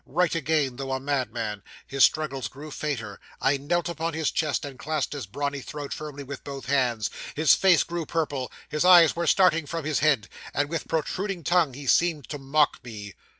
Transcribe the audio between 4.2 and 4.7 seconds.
chest,